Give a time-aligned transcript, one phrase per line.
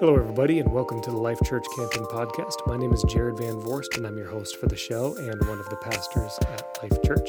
[0.00, 2.66] Hello, everybody, and welcome to the Life Church Canton podcast.
[2.66, 5.58] My name is Jared Van Vorst, and I'm your host for the show and one
[5.58, 7.28] of the pastors at Life Church.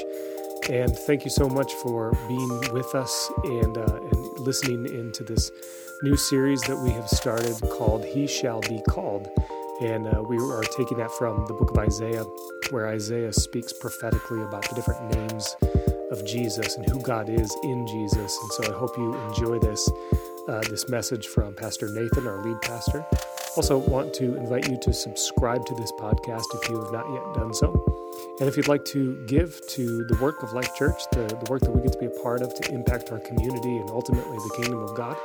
[0.69, 5.51] And thank you so much for being with us and, uh, and listening into this
[6.01, 9.27] new series that we have started called He Shall Be Called.
[9.81, 12.23] And uh, we are taking that from the book of Isaiah,
[12.69, 15.57] where Isaiah speaks prophetically about the different names
[16.09, 18.37] of Jesus and who God is in Jesus.
[18.41, 19.89] And so I hope you enjoy this
[20.47, 23.05] uh, this message from Pastor Nathan, our lead pastor.
[23.57, 27.35] Also, want to invite you to subscribe to this podcast if you have not yet
[27.35, 28.01] done so.
[28.39, 31.61] And if you'd like to give to the work of Life Church, the, the work
[31.61, 34.53] that we get to be a part of to impact our community and ultimately the
[34.61, 35.17] kingdom of God,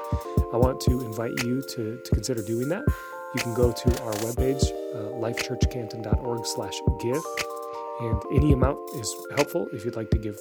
[0.52, 2.84] I want to invite you to, to consider doing that.
[3.34, 4.64] You can go to our webpage,
[4.95, 7.23] uh, lifechurchcanton.org slash give.
[8.01, 10.38] And any amount is helpful if you'd like to give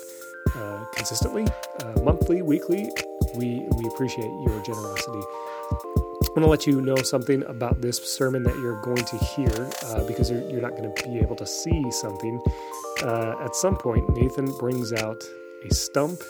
[0.56, 1.48] uh, consistently,
[1.82, 2.90] uh, monthly, weekly.
[3.38, 5.22] We, we appreciate your generosity.
[6.36, 9.70] I'm going to let you know something about this sermon that you're going to hear
[9.86, 12.42] uh, because you're, you're, not going to be able to see something.
[13.04, 15.24] Uh, at some point, Nathan brings out
[15.70, 16.22] a stump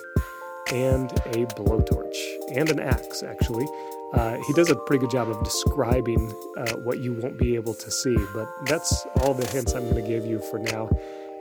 [0.71, 2.15] and a blowtorch
[2.53, 3.65] and an axe, actually.
[4.13, 7.73] Uh, he does a pretty good job of describing uh, what you won't be able
[7.73, 10.87] to see, but that's all the hints I'm going to give you for now.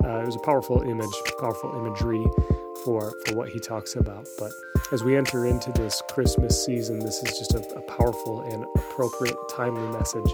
[0.05, 2.25] Uh, it was a powerful image, powerful imagery
[2.85, 4.27] for, for what he talks about.
[4.39, 4.53] But
[4.93, 9.37] as we enter into this Christmas season, this is just a, a powerful and appropriate,
[9.51, 10.31] timely message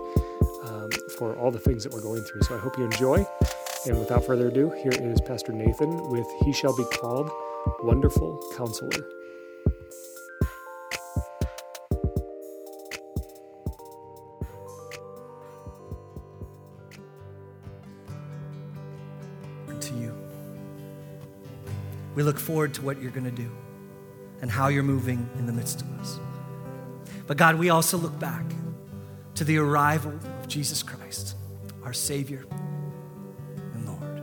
[0.65, 2.43] um, for all the things that we're going through.
[2.43, 3.27] So I hope you enjoy.
[3.87, 7.31] And without further ado, here is Pastor Nathan with He Shall Be Called
[7.83, 9.07] Wonderful Counselor.
[22.21, 23.51] We look forward to what you're going to do
[24.43, 26.21] and how you're moving in the midst of us.
[27.27, 28.45] But God, we also look back
[29.37, 31.35] to the arrival of Jesus Christ,
[31.83, 32.45] our Savior
[33.73, 34.23] and Lord.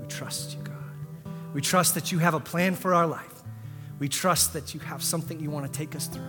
[0.00, 1.32] We trust you, God.
[1.54, 3.44] We trust that you have a plan for our life.
[4.00, 6.24] We trust that you have something you want to take us through.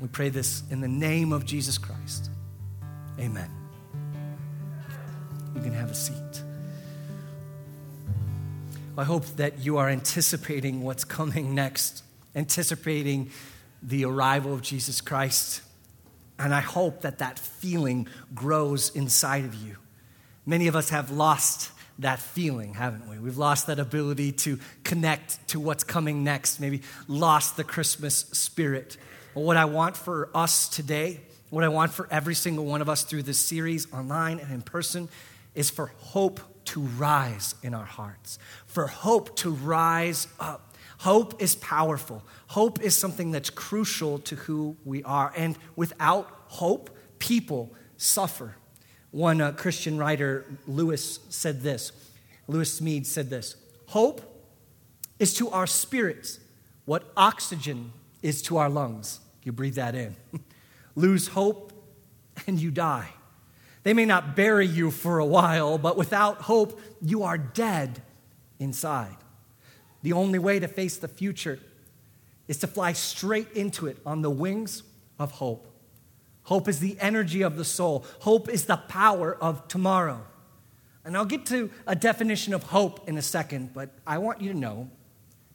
[0.00, 2.30] We pray this in the name of Jesus Christ.
[3.18, 3.50] Amen.
[5.56, 6.44] You can have a seat.
[8.98, 12.02] I hope that you are anticipating what's coming next,
[12.34, 13.30] anticipating
[13.82, 15.62] the arrival of Jesus Christ.
[16.38, 19.76] And I hope that that feeling grows inside of you.
[20.44, 21.70] Many of us have lost
[22.00, 23.18] that feeling, haven't we?
[23.18, 28.96] We've lost that ability to connect to what's coming next, maybe lost the Christmas spirit.
[29.34, 31.20] What I want for us today,
[31.50, 34.62] what I want for every single one of us through this series, online and in
[34.62, 35.08] person,
[35.54, 36.40] is for hope
[36.70, 40.74] to rise in our hearts, for hope to rise up.
[40.98, 42.22] Hope is powerful.
[42.48, 45.32] Hope is something that's crucial to who we are.
[45.36, 48.56] And without hope, people suffer.
[49.10, 51.92] One uh, Christian writer, Lewis, said this
[52.46, 53.56] Lewis Smedes said this
[53.86, 54.20] Hope
[55.18, 56.40] is to our spirits
[56.84, 57.92] what oxygen
[58.22, 59.20] is to our lungs.
[59.42, 60.16] You breathe that in.
[60.94, 61.72] Lose hope
[62.46, 63.08] and you die.
[63.82, 68.02] They may not bury you for a while, but without hope, you are dead
[68.58, 69.16] inside.
[70.02, 71.58] The only way to face the future
[72.48, 74.82] is to fly straight into it on the wings
[75.18, 75.66] of hope.
[76.44, 80.26] Hope is the energy of the soul, hope is the power of tomorrow.
[81.04, 84.52] And I'll get to a definition of hope in a second, but I want you
[84.52, 84.90] to know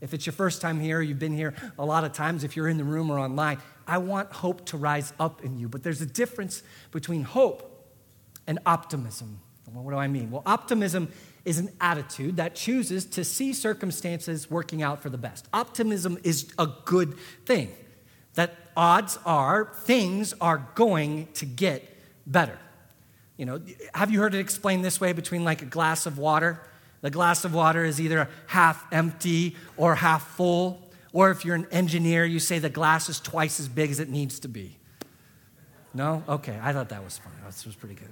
[0.02, 2.68] if it's your first time here, you've been here a lot of times, if you're
[2.68, 5.68] in the room or online, I want hope to rise up in you.
[5.68, 7.75] But there's a difference between hope
[8.48, 9.40] and optimism.
[9.74, 10.32] What do I mean?
[10.32, 11.12] Well, optimism
[11.44, 15.48] is an attitude that chooses to see circumstances working out for the best.
[15.54, 17.72] Optimism is a good thing,
[18.36, 21.84] that odds are things are going to get
[22.26, 22.58] better.
[23.38, 23.62] You know,
[23.94, 26.62] have you heard it explained this way between like a glass of water?
[27.02, 30.82] The glass of water is either half empty or half full.
[31.12, 34.10] Or if you're an engineer, you say the glass is twice as big as it
[34.10, 34.78] needs to be.
[35.94, 36.24] No?
[36.28, 37.32] Okay, I thought that was fun.
[37.44, 38.10] That was pretty good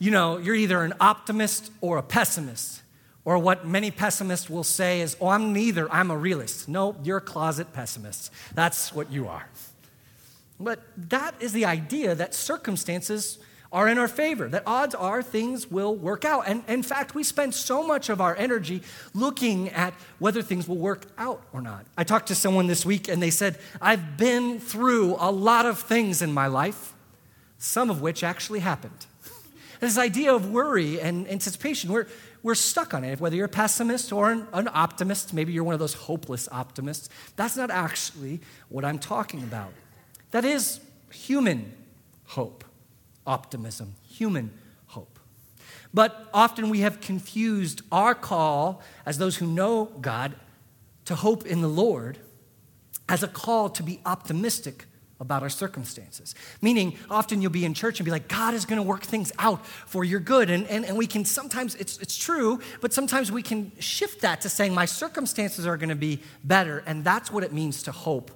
[0.00, 2.82] you know, you're either an optimist or a pessimist.
[3.24, 6.68] Or what many pessimists will say is, oh, I'm neither, I'm a realist.
[6.68, 8.32] No, you're a closet pessimist.
[8.54, 9.46] That's what you are.
[10.58, 13.38] But that is the idea that circumstances
[13.72, 16.48] are in our favor, that odds are things will work out.
[16.48, 18.82] And in fact, we spend so much of our energy
[19.14, 21.86] looking at whether things will work out or not.
[21.96, 25.78] I talked to someone this week and they said, I've been through a lot of
[25.78, 26.94] things in my life,
[27.58, 29.06] some of which actually happened.
[29.80, 32.06] This idea of worry and anticipation, we're,
[32.42, 33.18] we're stuck on it.
[33.18, 37.08] Whether you're a pessimist or an, an optimist, maybe you're one of those hopeless optimists,
[37.36, 39.72] that's not actually what I'm talking about.
[40.32, 40.80] That is
[41.10, 41.72] human
[42.26, 42.62] hope,
[43.26, 44.52] optimism, human
[44.88, 45.18] hope.
[45.92, 50.34] But often we have confused our call as those who know God
[51.06, 52.18] to hope in the Lord
[53.08, 54.84] as a call to be optimistic
[55.20, 56.34] about our circumstances.
[56.62, 59.32] Meaning, often you'll be in church and be like, God is going to work things
[59.38, 60.48] out for your good.
[60.48, 64.40] And, and, and we can sometimes, it's, it's true, but sometimes we can shift that
[64.40, 66.82] to saying, my circumstances are going to be better.
[66.86, 68.30] And that's what it means to hope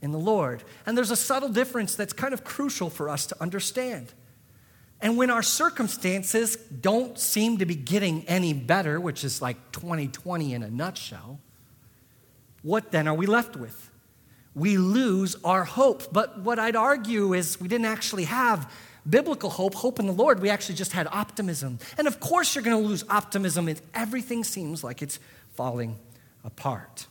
[0.00, 0.62] in the Lord.
[0.86, 4.12] And there's a subtle difference that's kind of crucial for us to understand.
[5.00, 10.54] And when our circumstances don't seem to be getting any better, which is like 2020
[10.54, 11.40] in a nutshell,
[12.62, 13.87] what then are we left with?
[14.54, 16.12] We lose our hope.
[16.12, 18.72] But what I'd argue is we didn't actually have
[19.08, 20.40] biblical hope, hope in the Lord.
[20.40, 21.78] We actually just had optimism.
[21.96, 25.18] And of course, you're going to lose optimism if everything seems like it's
[25.54, 25.96] falling
[26.44, 27.06] apart.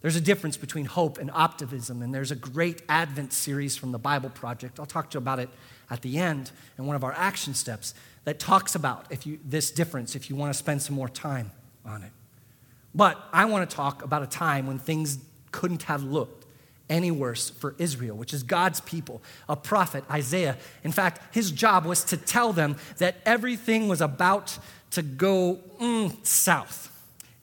[0.00, 3.98] There's a difference between hope and optimism, and there's a great Advent series from the
[3.98, 4.78] Bible Project.
[4.78, 5.48] I'll talk to you about it
[5.90, 7.94] at the end in one of our action steps
[8.24, 11.50] that talks about if you, this difference if you want to spend some more time
[11.84, 12.12] on it.
[12.94, 15.18] But I want to talk about a time when things
[15.50, 16.37] couldn't have looked
[16.88, 20.56] any worse for Israel, which is God's people, a prophet, Isaiah.
[20.84, 24.58] In fact, his job was to tell them that everything was about
[24.92, 26.90] to go mm, south.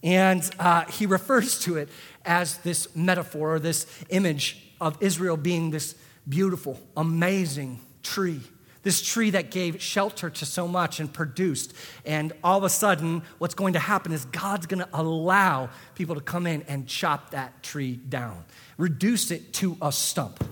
[0.03, 1.89] And uh, he refers to it
[2.25, 5.95] as this metaphor or this image of Israel being this
[6.27, 8.41] beautiful, amazing tree.
[8.85, 11.73] This tree that gave shelter to so much and produced.
[12.05, 16.13] And all of a sudden, what's going to happen is God's going to allow people
[16.13, 18.45] to come in and chop that tree down,
[18.77, 20.43] reduce it to a stump,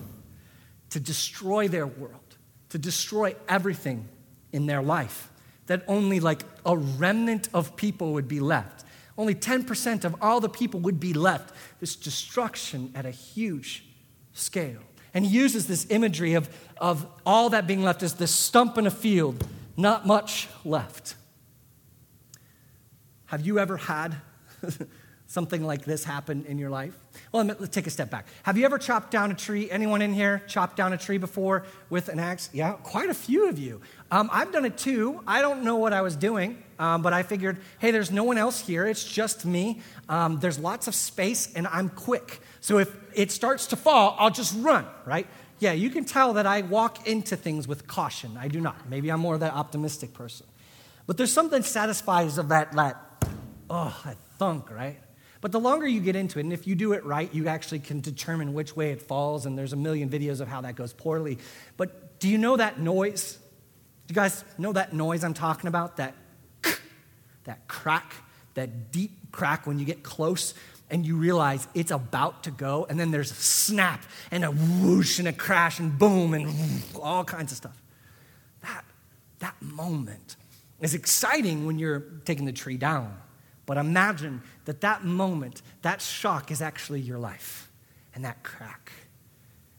[0.90, 2.36] to destroy their world,
[2.70, 4.08] to destroy everything
[4.50, 5.30] in their life.
[5.66, 8.84] That only like a remnant of people would be left.
[9.16, 11.54] Only 10% of all the people would be left.
[11.78, 13.84] This destruction at a huge
[14.32, 14.82] scale.
[15.14, 18.86] And he uses this imagery of, of all that being left as this stump in
[18.86, 19.46] a field,
[19.76, 21.14] not much left.
[23.26, 24.16] Have you ever had
[25.26, 26.94] something like this happen in your life?
[27.32, 28.26] Well, let's take a step back.
[28.42, 29.70] Have you ever chopped down a tree?
[29.70, 32.50] Anyone in here chopped down a tree before with an axe?
[32.52, 33.80] Yeah, quite a few of you.
[34.10, 35.22] Um, I've done it too.
[35.26, 38.38] I don't know what I was doing, um, but I figured, hey, there's no one
[38.38, 38.86] else here.
[38.86, 39.80] It's just me.
[40.08, 42.40] Um, there's lots of space, and I'm quick.
[42.60, 45.26] So if it starts to fall, I'll just run, right?
[45.58, 48.36] Yeah, you can tell that I walk into things with caution.
[48.38, 48.88] I do not.
[48.88, 50.46] Maybe I'm more of that optimistic person.
[51.06, 52.96] But there's something satisfies of that, that,
[53.70, 54.98] oh, that thunk, right?
[55.44, 57.80] But the longer you get into it, and if you do it right, you actually
[57.80, 60.94] can determine which way it falls, and there's a million videos of how that goes
[60.94, 61.36] poorly.
[61.76, 63.34] But do you know that noise?
[64.06, 65.98] Do you guys know that noise I'm talking about?
[65.98, 66.14] That,
[67.44, 68.14] that crack,
[68.54, 70.54] that deep crack when you get close
[70.88, 75.18] and you realize it's about to go, and then there's a snap and a whoosh
[75.18, 77.82] and a crash and boom and all kinds of stuff.
[78.62, 78.82] That,
[79.40, 80.36] that moment
[80.80, 83.14] is exciting when you're taking the tree down.
[83.66, 87.70] But imagine that that moment, that shock is actually your life
[88.14, 88.92] and that crack.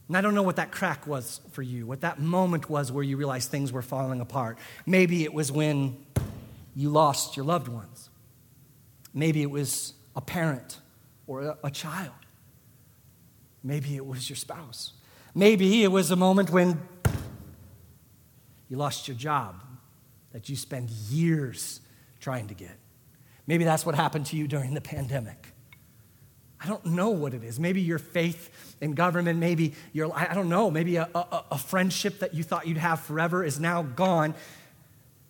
[0.08, 3.04] And I don't know what that crack was for you, what that moment was where
[3.04, 4.58] you realized things were falling apart.
[4.86, 5.98] Maybe it was when
[6.76, 8.10] you lost your loved ones.
[9.14, 10.80] Maybe it was a parent
[11.26, 12.12] or a, child.
[13.64, 14.94] Maybe it was your spouse.
[15.34, 16.80] Maybe it was a moment when
[18.70, 19.56] you lost your job
[20.34, 21.82] that you spend years
[22.20, 22.78] trying to get.
[23.48, 25.54] Maybe that's what happened to you during the pandemic.
[26.60, 27.60] I don't know what it is.
[27.60, 32.20] Maybe your faith in government, maybe your, I don't know, maybe a, a, a friendship
[32.20, 34.34] that you thought you'd have forever is now gone.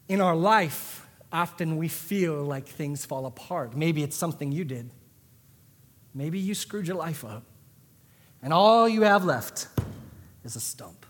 [0.08, 3.76] In our life, often we feel like things fall apart.
[3.76, 4.90] Maybe it's something you did.
[6.14, 7.44] Maybe you screwed your life up,
[8.42, 9.68] and all you have left
[10.46, 11.06] is a stump.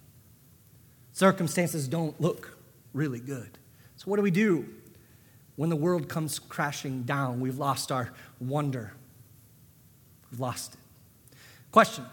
[1.12, 2.57] Circumstances don't look
[2.93, 3.59] really good.
[3.97, 4.67] So, what do we do
[5.55, 7.39] when the world comes crashing down?
[7.39, 8.93] We've lost our wonder,
[10.31, 10.79] we've lost it.
[11.71, 12.05] Question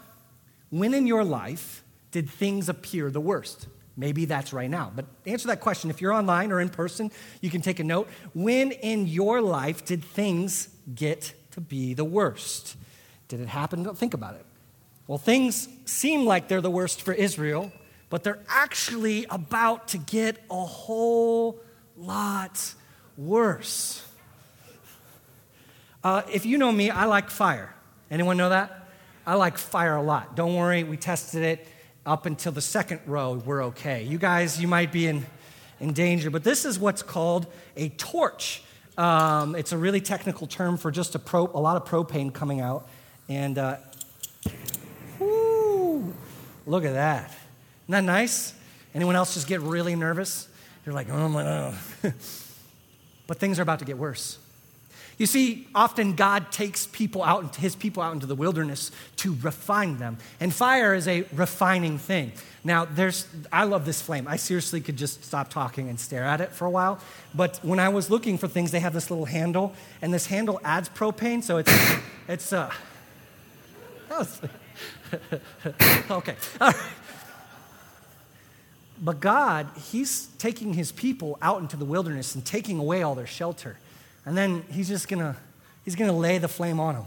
[0.69, 3.67] When in your life did things appear the worst?
[3.95, 4.91] Maybe that's right now.
[4.95, 5.89] But answer that question.
[5.89, 8.09] If you're online or in person, you can take a note.
[8.33, 12.75] When in your life did things get to be the worst?
[13.27, 13.85] Did it happen?
[13.95, 14.45] Think about it.
[15.07, 17.71] Well, things seem like they're the worst for Israel,
[18.09, 21.59] but they're actually about to get a whole
[21.95, 22.73] lot
[23.17, 24.05] worse.
[26.03, 27.73] Uh, if you know me, I like fire.
[28.11, 28.89] Anyone know that?
[29.25, 30.35] I like fire a lot.
[30.35, 31.67] Don't worry, we tested it
[32.05, 34.03] up until the second row, we're okay.
[34.03, 35.25] You guys, you might be in,
[35.79, 38.61] in danger, but this is what's called a torch.
[38.97, 42.59] Um, it's a really technical term for just a, pro, a lot of propane coming
[42.59, 42.87] out.
[43.29, 43.77] And uh,
[45.19, 46.13] whoo,
[46.67, 47.31] look at that.
[47.85, 48.53] Isn't that nice?
[48.93, 50.47] Anyone else just get really nervous?
[50.85, 51.73] You're like, oh my, oh.
[53.27, 54.39] but things are about to get worse.
[55.17, 59.97] You see, often God takes people out, his people out into the wilderness to refine
[59.97, 60.17] them.
[60.39, 62.31] And fire is a refining thing.
[62.63, 64.27] Now, there's, I love this flame.
[64.27, 66.99] I seriously could just stop talking and stare at it for a while.
[67.35, 70.59] But when I was looking for things, they have this little handle, and this handle
[70.63, 71.73] adds propane, so it's,
[72.27, 72.71] it's, uh,
[76.11, 76.35] okay.
[79.03, 83.27] But God, He's taking His people out into the wilderness and taking away all their
[83.27, 83.77] shelter.
[84.25, 85.35] And then He's just gonna,
[85.83, 87.05] He's gonna lay the flame on them.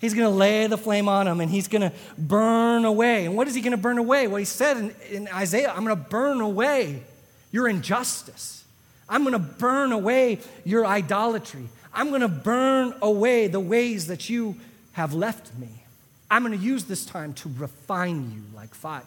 [0.00, 3.26] He's to lay the flame on them and he's to burn away.
[3.26, 4.28] And what is he to burn away?
[4.28, 7.02] Well, he said in, in Isaiah, I'm to burn away
[7.50, 8.64] your injustice.
[9.08, 11.68] I'm to burn away your idolatry.
[11.92, 14.56] I'm to burn away the ways that you
[14.92, 15.68] have left me.
[16.30, 19.02] I'm to use this time to refine you like fire.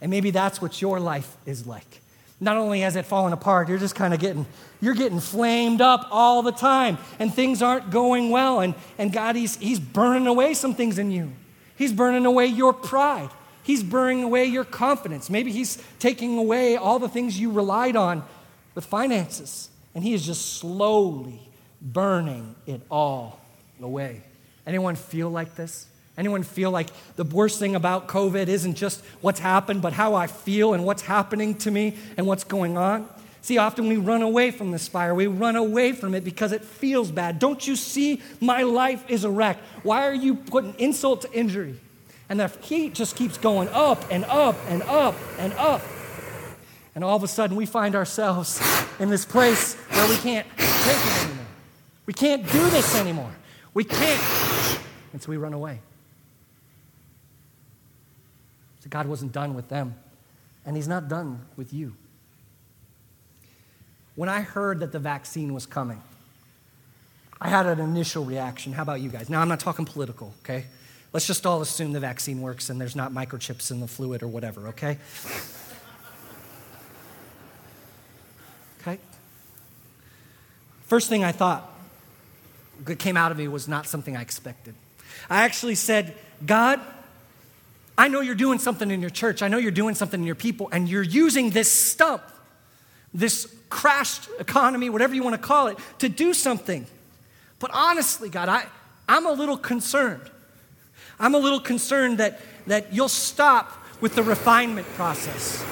[0.00, 2.00] And maybe that's what your life is like.
[2.40, 4.46] Not only has it fallen apart, you're just kind of getting,
[4.80, 8.60] you're getting flamed up all the time, and things aren't going well.
[8.60, 11.32] And, and God, he's, he's burning away some things in you.
[11.76, 13.30] He's burning away your pride.
[13.62, 15.28] He's burning away your confidence.
[15.28, 18.24] Maybe He's taking away all the things you relied on
[18.74, 19.68] with finances.
[19.94, 21.40] And He is just slowly
[21.80, 23.40] burning it all
[23.82, 24.22] away.
[24.66, 25.86] Anyone feel like this?
[26.20, 30.26] Anyone feel like the worst thing about COVID isn't just what's happened, but how I
[30.26, 33.08] feel and what's happening to me and what's going on?
[33.40, 35.14] See, often we run away from this fire.
[35.14, 37.38] We run away from it because it feels bad.
[37.38, 38.20] Don't you see?
[38.38, 39.56] My life is a wreck.
[39.82, 41.80] Why are you putting insult to injury?
[42.28, 45.80] And the heat just keeps going up and up and up and up.
[46.94, 48.60] And all of a sudden, we find ourselves
[48.98, 51.46] in this place where we can't take it anymore.
[52.04, 53.32] We can't do this anymore.
[53.72, 54.78] We can't.
[55.14, 55.80] And so we run away.
[58.80, 59.94] So God wasn't done with them,
[60.64, 61.94] and He's not done with you.
[64.16, 66.02] When I heard that the vaccine was coming,
[67.40, 68.72] I had an initial reaction.
[68.72, 69.30] How about you guys?
[69.30, 70.66] Now, I'm not talking political, okay?
[71.12, 74.28] Let's just all assume the vaccine works and there's not microchips in the fluid or
[74.28, 74.98] whatever, okay?
[78.80, 78.98] Okay?
[80.86, 81.68] First thing I thought
[82.84, 84.74] that came out of me was not something I expected.
[85.28, 86.80] I actually said, God,
[88.00, 89.42] I know you're doing something in your church.
[89.42, 92.22] I know you're doing something in your people, and you're using this stump,
[93.12, 96.86] this crashed economy, whatever you want to call it, to do something.
[97.58, 98.64] But honestly, God, I,
[99.06, 100.30] I'm a little concerned.
[101.18, 105.62] I'm a little concerned that, that you'll stop with the refinement process.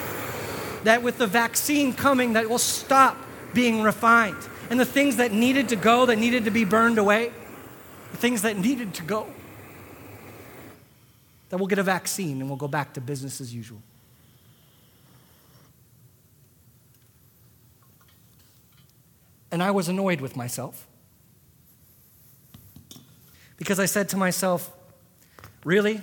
[0.84, 3.16] That with the vaccine coming, that will stop
[3.54, 4.36] being refined.
[4.68, 7.32] And the things that needed to go, that needed to be burned away,
[8.10, 9.28] the things that needed to go,
[11.48, 13.82] that we'll get a vaccine and we'll go back to business as usual.
[19.50, 20.86] And I was annoyed with myself
[23.56, 24.74] because I said to myself,
[25.64, 26.00] Really?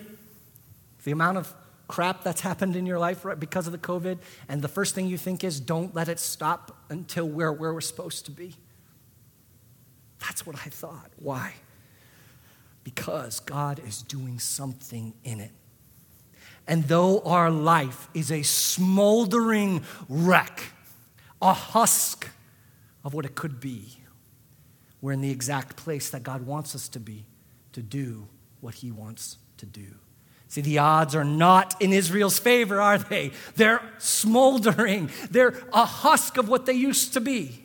[1.05, 1.53] The amount of
[1.87, 4.17] crap that's happened in your life because of the COVID,
[4.49, 7.81] and the first thing you think is, Don't let it stop until we're where we're
[7.81, 8.55] supposed to be.
[10.19, 11.11] That's what I thought.
[11.17, 11.53] Why?
[12.85, 15.51] Because God is doing something in it.
[16.67, 20.61] And though our life is a smoldering wreck,
[21.41, 22.29] a husk
[23.03, 23.97] of what it could be,
[25.01, 27.25] we're in the exact place that God wants us to be
[27.73, 28.27] to do
[28.61, 29.87] what He wants to do.
[30.47, 33.31] See, the odds are not in Israel's favor, are they?
[33.55, 37.63] They're smoldering, they're a husk of what they used to be.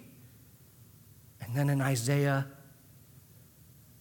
[1.43, 2.47] And then in Isaiah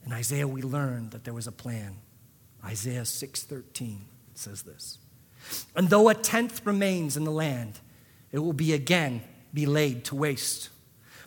[0.10, 1.98] in Isaiah, we learned that there was a plan.
[2.66, 4.98] Isaiah 6:13 says this.
[5.76, 7.80] And though a tenth remains in the land,
[8.32, 9.22] it will be again
[9.54, 10.70] be laid to waste.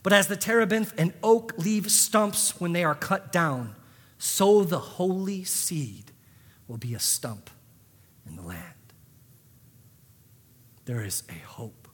[0.03, 3.77] But as the terebinth and oak leave stumps when they are cut down,
[4.19, 6.11] so the holy seed
[6.67, 7.51] will be a stump
[8.27, 8.65] in the land.
[10.87, 11.87] There is a hope.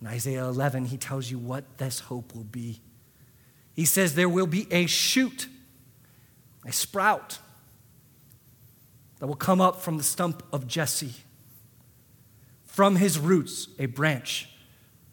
[0.00, 2.80] In Isaiah 11, he tells you what this hope will be.
[3.74, 5.46] He says there will be a shoot
[6.64, 7.38] a sprout
[9.18, 11.14] that will come up from the stump of Jesse.
[12.64, 14.48] From his roots, a branch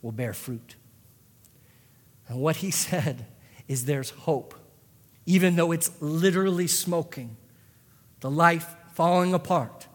[0.02, 0.76] will bear fruit.
[2.28, 3.26] And what he said
[3.68, 4.56] is there's hope,
[5.26, 7.36] even though it's literally smoking,
[8.22, 9.88] the life falling apart.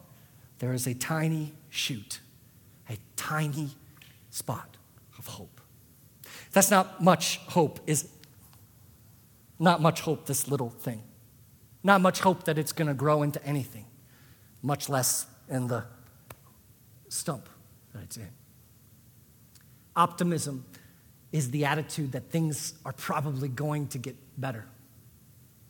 [0.59, 2.19] There is a tiny shoot,
[2.89, 3.71] a tiny
[4.29, 4.77] spot
[5.17, 5.59] of hope.
[6.51, 8.09] That's not much hope, is it?
[9.59, 11.01] not much hope, this little thing.
[11.83, 13.85] Not much hope that it's going to grow into anything,
[14.61, 15.83] much less in the
[17.09, 17.49] stump
[17.93, 18.29] that it's in.
[19.95, 20.65] Optimism
[21.31, 24.65] is the attitude that things are probably going to get better.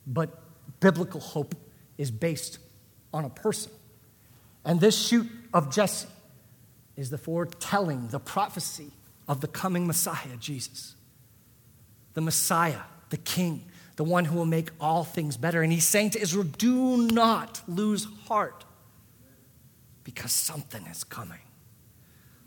[0.06, 0.38] But
[0.80, 1.54] biblical hope
[1.98, 2.58] is based
[3.12, 3.72] on a person.
[4.64, 6.08] And this shoot of Jesse
[6.96, 8.92] is the foretelling, the prophecy
[9.26, 10.94] of the coming Messiah, Jesus.
[12.14, 12.80] The Messiah,
[13.10, 13.64] the King,
[13.96, 15.62] the one who will make all things better.
[15.62, 18.64] And he's saying to Israel, do not lose heart
[20.02, 21.38] because something is coming,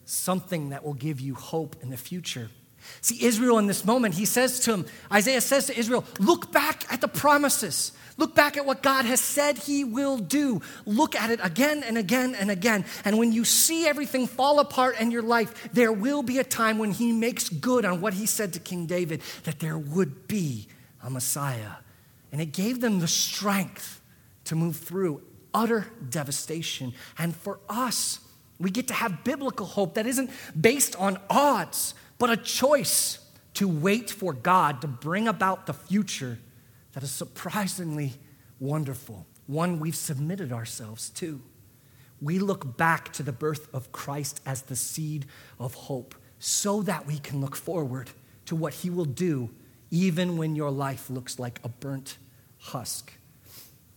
[0.06, 2.50] something that will give you hope in the future.
[3.02, 6.92] See, Israel in this moment, he says to him, Isaiah says to Israel, look back
[6.92, 7.92] at the promises.
[8.18, 10.62] Look back at what God has said He will do.
[10.86, 12.84] Look at it again and again and again.
[13.06, 16.80] And when you see everything fall apart in your life, there will be a time
[16.80, 20.68] when He makes good on what He said to King David that there would be
[21.08, 21.72] a Messiah.
[22.32, 24.02] And it gave them the strength
[24.44, 25.24] to move through
[25.54, 26.94] utter devastation.
[27.18, 28.20] And for us,
[28.60, 33.20] we get to have biblical hope that isn't based on odds, but a choice
[33.56, 36.38] to wait for God to bring about the future
[36.92, 38.14] that is surprisingly
[38.60, 41.42] wonderful, one we've submitted ourselves to.
[42.22, 45.26] We look back to the birth of Christ as the seed
[45.58, 48.10] of hope so that we can look forward
[48.48, 49.52] to what he will do
[49.92, 52.18] even when your life looks like a burnt
[52.60, 53.14] husk.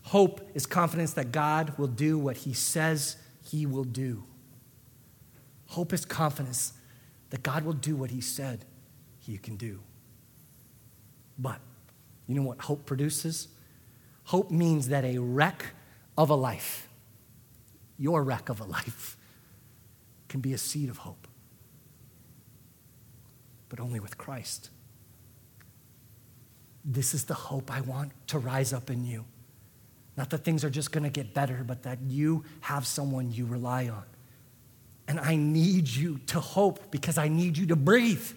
[0.02, 4.24] Hope is confidence that God will do what he says he will do.
[5.66, 6.72] Hope is confidence
[7.30, 8.64] that God will do what he said
[9.20, 9.80] he can do.
[11.38, 11.60] But
[12.26, 13.48] you know what hope produces?
[14.24, 15.64] Hope means that a wreck
[16.16, 16.88] of a life,
[17.98, 19.16] your wreck of a life,
[20.28, 21.26] can be a seed of hope.
[23.68, 24.70] But only with Christ.
[26.84, 29.24] This is the hope I want to rise up in you.
[30.16, 33.46] Not that things are just going to get better, but that you have someone you
[33.46, 34.04] rely on.
[35.08, 38.32] And I need you to hope because I need you to breathe.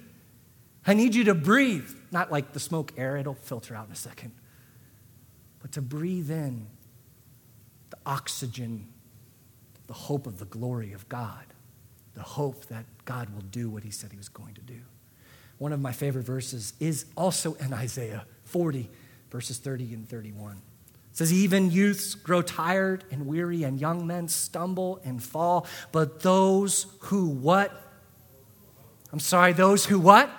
[0.86, 3.96] I need you to breathe, not like the smoke air, it'll filter out in a
[3.96, 4.32] second,
[5.62, 6.68] but to breathe in
[7.90, 8.88] the oxygen,
[9.88, 11.46] the hope of the glory of God,
[12.16, 14.80] the hope that God will do what he said he was going to do.
[15.58, 18.88] One of my favorite verses is also in Isaiah 40,
[19.32, 20.54] verses 30 and 31.
[20.54, 25.66] It says, Even youths grow tired and weary, and young men stumble and fall.
[25.92, 27.72] But those who what?
[29.12, 30.30] I'm sorry, those who what?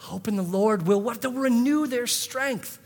[0.00, 1.22] Hope in the Lord will what?
[1.22, 2.78] They'll renew their strength.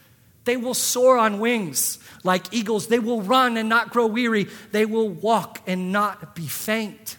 [0.44, 2.86] They will soar on wings like eagles.
[2.86, 4.46] They will run and not grow weary.
[4.70, 7.16] They will walk and not be faint.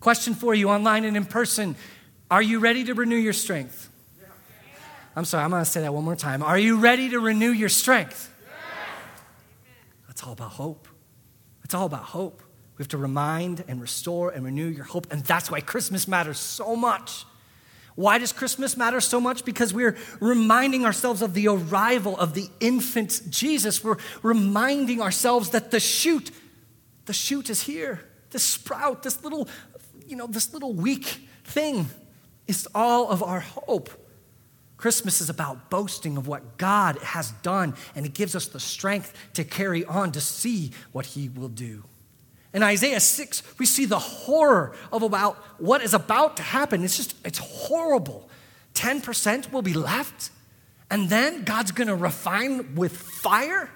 [0.00, 1.76] Question for you online and in person
[2.30, 3.85] Are you ready to renew your strength?
[5.16, 6.42] I'm sorry, I'm going to say that one more time.
[6.42, 8.30] Are you ready to renew your strength?
[10.06, 10.86] That's all about hope.
[11.64, 12.42] It's all about hope.
[12.76, 15.10] We have to remind and restore and renew your hope.
[15.10, 17.24] And that's why Christmas matters so much.
[17.94, 19.46] Why does Christmas matter so much?
[19.46, 23.82] Because we're reminding ourselves of the arrival of the infant Jesus.
[23.82, 26.30] We're reminding ourselves that the shoot,
[27.06, 28.00] the shoot is here.
[28.30, 29.48] The sprout, this little,
[30.06, 31.86] you know, this little weak thing
[32.46, 33.88] is all of our hope.
[34.76, 39.12] Christmas is about boasting of what God has done, and it gives us the strength
[39.34, 41.84] to carry on to see what He will do.
[42.52, 46.84] In Isaiah 6, we see the horror of about what is about to happen.
[46.84, 48.28] It's just, it's horrible.
[48.74, 50.30] 10% will be left,
[50.90, 53.70] and then God's to refine with fire?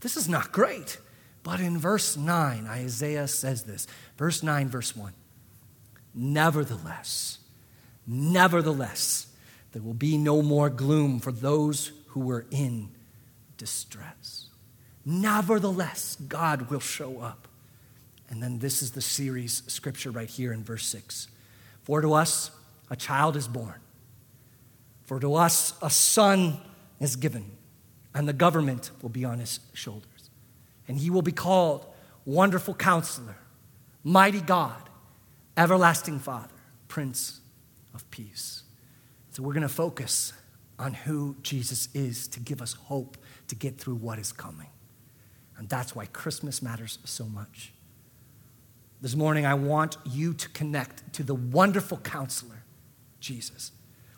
[0.00, 0.98] This is not great.
[1.42, 3.86] But in verse 9, Isaiah says this.
[4.16, 5.12] Verse 9, verse 1.
[6.14, 7.38] Nevertheless,
[8.06, 9.26] nevertheless,
[9.72, 12.90] there will be no more gloom for those who were in
[13.56, 14.48] distress.
[15.04, 17.48] Nevertheless, God will show up.
[18.28, 21.28] And then this is the series scripture right here in verse 6.
[21.82, 22.50] For to us
[22.90, 23.80] a child is born,
[25.04, 26.60] for to us a son
[27.00, 27.50] is given,
[28.14, 30.30] and the government will be on his shoulders.
[30.86, 31.86] And he will be called
[32.24, 33.36] Wonderful Counselor,
[34.04, 34.88] Mighty God,
[35.56, 36.48] Everlasting Father,
[36.88, 37.40] Prince
[37.94, 38.61] of Peace.
[39.32, 40.34] So we're going to focus
[40.78, 43.16] on who Jesus is to give us hope
[43.48, 44.68] to get through what is coming.
[45.56, 47.72] And that's why Christmas matters so much.
[49.00, 52.62] This morning, I want you to connect to the wonderful counselor,
[53.20, 53.72] Jesus.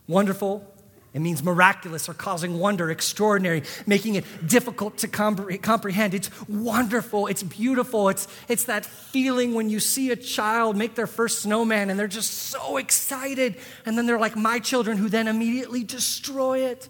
[0.08, 0.73] Wonderful,
[1.14, 6.12] it means miraculous or causing wonder, extraordinary, making it difficult to comprehend.
[6.12, 8.08] It's wonderful, it's beautiful.
[8.08, 12.08] It's, it's that feeling when you see a child make their first snowman and they're
[12.08, 13.54] just so excited.
[13.86, 16.88] And then they're like my children who then immediately destroy it.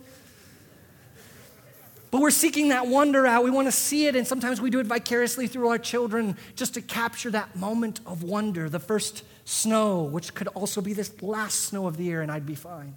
[2.10, 3.44] But we're seeking that wonder out.
[3.44, 6.74] We want to see it, and sometimes we do it vicariously through our children just
[6.74, 11.62] to capture that moment of wonder, the first snow, which could also be this last
[11.62, 12.94] snow of the year, and I'd be fine.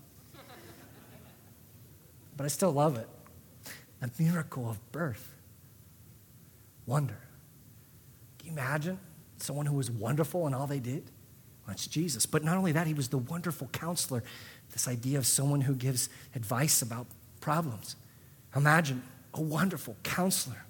[2.38, 3.08] But I still love it.
[4.00, 5.36] The miracle of birth.
[6.86, 7.18] Wonder.
[8.38, 9.00] Can you imagine
[9.38, 11.10] someone who was wonderful in all they did?
[11.66, 12.26] Well, it's Jesus.
[12.26, 14.24] But not only that, he was the wonderful counselor.
[14.72, 17.08] This idea of someone who gives advice about
[17.42, 17.96] problems.
[18.56, 19.02] Imagine
[19.34, 20.64] a wonderful counselor.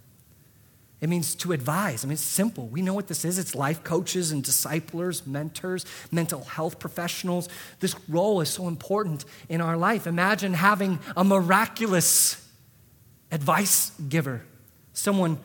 [1.00, 2.04] It means to advise.
[2.04, 2.68] I mean, it's simple.
[2.68, 3.38] We know what this is.
[3.38, 7.50] It's life coaches and disciplers, mentors, mental health professionals.
[7.80, 10.08] This role is so important in our life.
[10.08, 12.44] Imagine having a miraculous
[13.32, 14.44] advice giver,
[14.94, 15.38] someone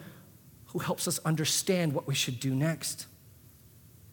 [0.66, 3.06] who helps us understand what we should do next.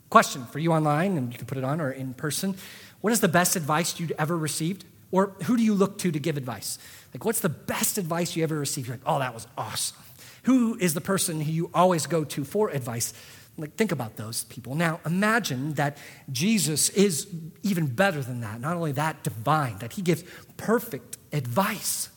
[0.10, 2.56] Question for you online, and you can put it on or in person.
[3.00, 4.84] What is the best advice you'd ever received?
[5.12, 6.78] Or who do you look to to give advice?
[7.14, 8.88] Like, what's the best advice you ever received?
[8.88, 9.98] You're like, oh, that was awesome.
[10.44, 13.14] Who is the person who you always go to for advice?
[13.58, 14.76] Like, think about those people.
[14.76, 15.98] Now, imagine that
[16.32, 17.28] Jesus is
[17.62, 18.62] even better than that.
[18.62, 20.24] Not only that, divine, that he gives
[20.56, 22.10] perfect advice.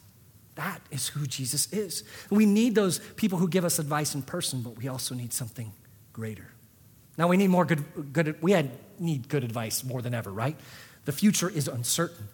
[0.54, 2.04] That is who Jesus is.
[2.30, 5.72] We need those people who give us advice in person, but we also need something
[6.12, 6.46] greater.
[7.18, 8.56] Now, we need more good, good we
[8.98, 10.56] need good advice more than ever, right?
[11.04, 12.28] The future is uncertain.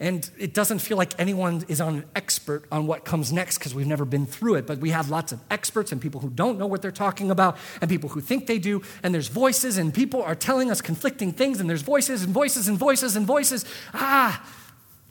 [0.00, 3.86] And it doesn't feel like anyone is an expert on what comes next because we've
[3.86, 4.66] never been through it.
[4.66, 7.56] But we have lots of experts and people who don't know what they're talking about
[7.80, 8.82] and people who think they do.
[9.02, 12.66] And there's voices and people are telling us conflicting things and there's voices and voices
[12.66, 13.64] and voices and voices.
[13.92, 14.44] Ah,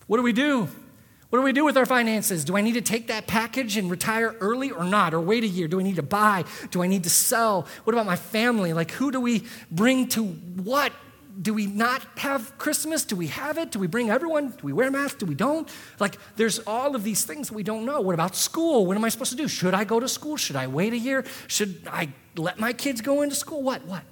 [0.07, 0.67] what do we do?
[1.29, 2.45] What do we do with our finances?
[2.45, 5.15] Do I need to take that package and retire early or not?
[5.15, 5.67] Or wait a year?
[5.67, 6.43] Do I need to buy?
[6.69, 7.65] Do I need to sell?
[7.85, 8.71] What about my family?
[8.71, 10.93] Like, who do we bring to what?
[11.41, 13.05] Do we not have Christmas?
[13.05, 13.71] Do we have it?
[13.71, 14.49] Do we bring everyone?
[14.49, 15.19] Do we wear masks?
[15.19, 15.67] Do we don't?
[15.99, 18.01] Like, there's all of these things that we don't know.
[18.01, 18.85] What about school?
[18.85, 19.47] What am I supposed to do?
[19.47, 20.37] Should I go to school?
[20.37, 21.25] Should I wait a year?
[21.47, 23.63] Should I let my kids go into school?
[23.63, 23.85] What?
[23.85, 24.03] What?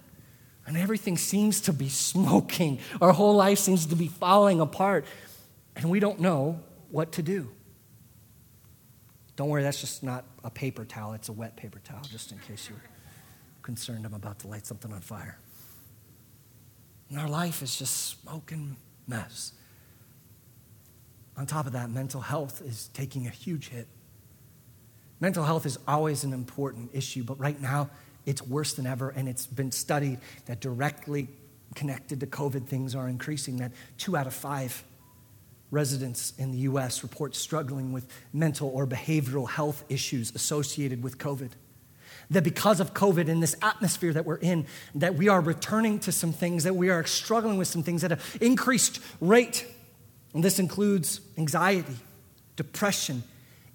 [0.66, 2.80] And everything seems to be smoking.
[3.02, 5.06] Our whole life seems to be falling apart.
[5.76, 7.52] And we don't know what to do.
[9.36, 12.38] Don't worry, that's just not a paper towel, it's a wet paper towel, just in
[12.40, 12.84] case you're
[13.64, 15.40] concerned I'm about to light something on fire.
[17.12, 19.52] And our life is just smoking mess.
[21.36, 23.88] On top of that, mental health is taking a huge hit.
[25.20, 27.90] Mental health is always an important issue, but right now
[28.26, 31.28] it's worse than ever, and it's been studied that directly
[31.76, 34.82] connected to COVID things are increasing, that two out of five
[35.70, 41.52] residents in the US report struggling with mental or behavioral health issues associated with COVID
[42.32, 44.66] that because of COVID and this atmosphere that we're in,
[44.96, 48.12] that we are returning to some things, that we are struggling with some things at
[48.14, 49.68] an increased rate.
[50.34, 51.98] And this includes anxiety,
[52.56, 53.24] depression,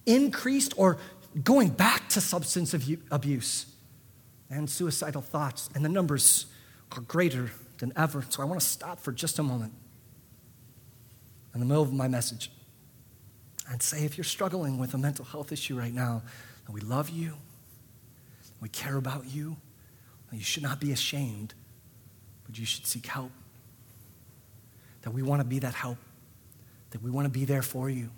[0.07, 0.97] increased or
[1.45, 2.73] going back to substance
[3.11, 3.67] abuse,
[4.49, 5.69] and suicidal thoughts.
[5.75, 6.47] And the numbers
[6.93, 8.25] are greater than ever.
[8.31, 9.75] So I want to stop for just a moment
[11.53, 12.51] in the middle of my message
[13.71, 16.23] and say if you're struggling with a mental health issue right now,
[16.71, 17.35] we love you
[18.67, 19.57] we care about you.
[20.33, 21.55] You should not be ashamed,
[22.45, 23.31] but you should seek help.
[25.03, 25.99] That we want to be that help,
[26.91, 28.11] that we want to be there for you,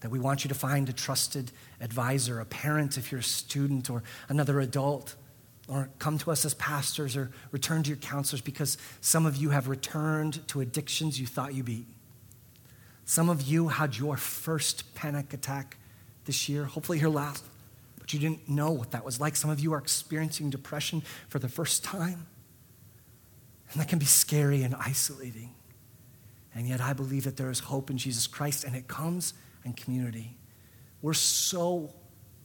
[0.00, 3.88] that we want you to find a trusted advisor, a parent if you're a student,
[3.88, 5.14] or another adult,
[5.68, 9.50] or come to us as pastors, or return to your counselors because some of you
[9.50, 11.86] have returned to addictions you thought you beat.
[13.04, 15.76] Some of you had your first panic attack
[16.24, 17.44] this year, hopefully your last
[18.04, 19.34] but you didn't know what that was like.
[19.34, 22.26] Some of you are experiencing depression for the first time.
[23.72, 25.54] And that can be scary and isolating.
[26.54, 29.32] And yet, I believe that there is hope in Jesus Christ, and it comes
[29.64, 30.36] in community.
[31.00, 31.94] We're so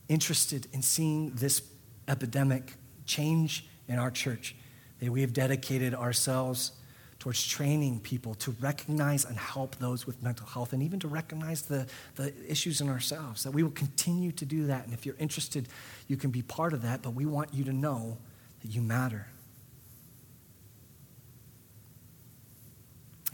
[0.08, 1.62] interested in seeing this
[2.08, 4.56] epidemic change in our church
[5.02, 6.72] that we have dedicated ourselves
[7.20, 11.64] towards training people to recognize and help those with mental health and even to recognize
[11.64, 13.44] the, the issues in ourselves.
[13.44, 14.86] That we will continue to do that.
[14.86, 15.68] And if you're interested,
[16.08, 18.18] you can be part of that, but we want you to know
[18.62, 19.28] that you matter.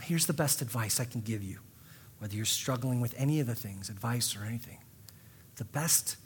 [0.02, 1.58] Here's the best advice I can give you,
[2.18, 4.78] whether you're struggling with any of the things, advice or anything.
[5.56, 6.16] The best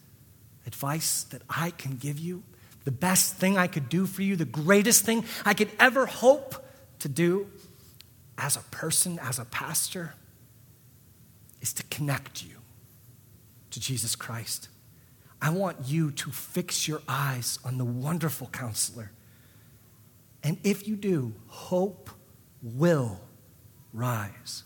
[0.66, 2.42] advice that I can give you,
[2.84, 6.66] the best thing I could do for you, the greatest thing I could ever hope
[7.00, 7.46] to do
[8.38, 10.14] as a person, as a pastor,
[11.60, 12.56] is to connect you
[13.70, 14.68] to Jesus Christ.
[15.42, 19.10] I want you to fix your eyes on the wonderful counselor.
[20.42, 22.10] And if you do, hope
[22.62, 23.20] will
[23.92, 24.64] rise.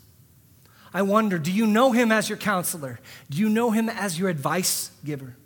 [0.93, 3.01] I wonder do you know him as your counselor?
[3.29, 5.37] Do you know him as your advice giver?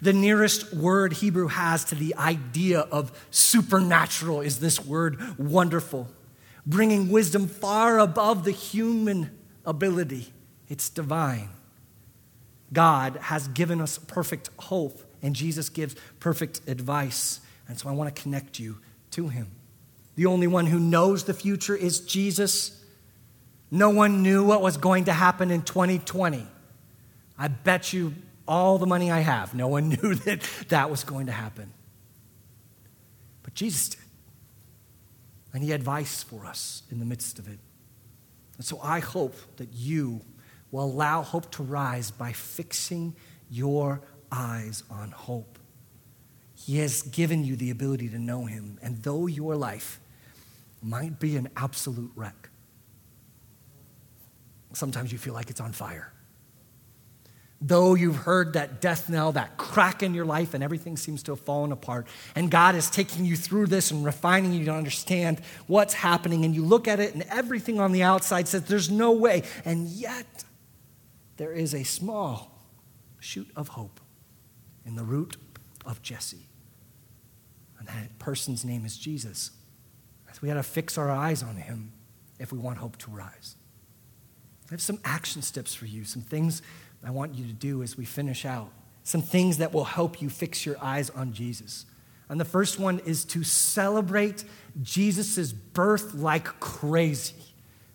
[0.00, 6.08] The nearest word Hebrew has to the idea of supernatural is this word wonderful,
[6.68, 10.32] bringing wisdom far above the human ability.
[10.68, 11.48] It's divine.
[12.72, 17.40] God has given us perfect hope, and Jesus gives perfect advice.
[17.66, 18.78] And so I want to connect you
[19.12, 19.48] to him.
[20.16, 22.84] The only one who knows the future is Jesus.
[23.70, 26.46] No one knew what was going to happen in 2020.
[27.38, 28.14] I bet you
[28.46, 31.72] all the money I have, no one knew that that was going to happen.
[33.42, 34.00] But Jesus did.
[35.58, 37.58] And he had advice for us in the midst of it.
[38.58, 40.20] And so I hope that you
[40.70, 43.16] will allow hope to rise by fixing
[43.50, 45.58] your eyes on hope.
[46.54, 48.78] He has given you the ability to know him.
[48.82, 49.98] And though your life
[50.80, 52.50] might be an absolute wreck,
[54.74, 56.12] sometimes you feel like it's on fire.
[57.60, 61.32] Though you've heard that death knell, that crack in your life, and everything seems to
[61.32, 65.40] have fallen apart, and God is taking you through this and refining you to understand
[65.66, 69.10] what's happening, and you look at it, and everything on the outside says there's no
[69.10, 70.44] way, and yet
[71.36, 72.64] there is a small
[73.18, 74.00] shoot of hope
[74.86, 75.36] in the root
[75.84, 76.46] of Jesse.
[77.78, 79.50] And that person's name is Jesus.
[80.32, 81.92] So we got to fix our eyes on him
[82.38, 83.56] if we want hope to rise.
[84.70, 86.62] I have some action steps for you, some things
[87.04, 88.70] I want you to do as we finish out,
[89.04, 91.86] some things that will help you fix your eyes on Jesus.
[92.28, 94.44] And the first one is to celebrate
[94.82, 97.47] Jesus' birth like crazy.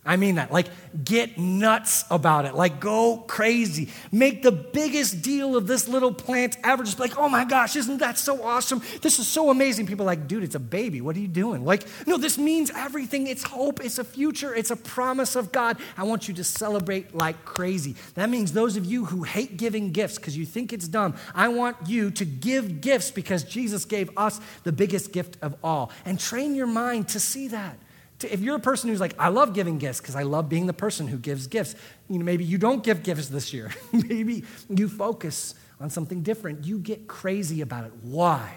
[0.06, 0.52] I mean that.
[0.52, 0.68] Like,
[1.06, 2.54] get nuts about it.
[2.54, 3.88] Like, go crazy.
[4.12, 6.84] Make the biggest deal of this little plant ever.
[6.84, 8.82] Just like, oh my gosh, isn't that so awesome?
[9.02, 9.88] This is so amazing.
[9.88, 11.00] People are like, dude, it's a baby.
[11.00, 11.64] What are you doing?
[11.64, 13.28] Like, no, this means everything.
[13.28, 15.78] It's hope, it's a future, it's a promise of God.
[15.96, 17.96] I want you to celebrate like crazy.
[18.16, 21.48] That means those of you who hate giving gifts because you think it's dumb, I
[21.48, 25.92] want you to give gifts because Jesus gave us the biggest gift of all.
[26.04, 27.78] And train your mind to see that
[28.24, 30.74] if you're a person who's like, I love giving gifts because I love being the
[30.74, 31.76] person who gives gifts,
[32.10, 33.72] you know, maybe you don't give gifts this year.
[33.92, 36.66] maybe you focus on something different.
[36.66, 37.94] You get crazy about it.
[38.02, 38.54] Why?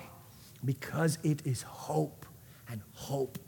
[0.65, 2.27] Because it is hope,
[2.69, 3.39] and hope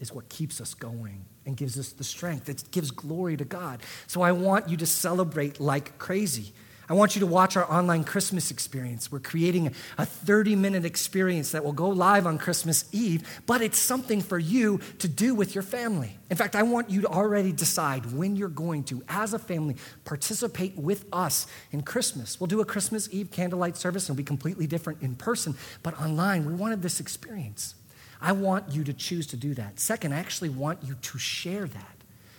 [0.00, 2.48] is what keeps us going and gives us the strength.
[2.48, 3.82] It gives glory to God.
[4.06, 6.52] So I want you to celebrate like crazy.
[6.88, 9.10] I want you to watch our online Christmas experience.
[9.10, 13.78] We're creating a 30 minute experience that will go live on Christmas Eve, but it's
[13.78, 16.18] something for you to do with your family.
[16.30, 19.76] In fact, I want you to already decide when you're going to, as a family,
[20.04, 22.38] participate with us in Christmas.
[22.38, 26.44] We'll do a Christmas Eve candlelight service and be completely different in person, but online,
[26.44, 27.74] we wanted this experience.
[28.20, 29.80] I want you to choose to do that.
[29.80, 31.93] Second, I actually want you to share that.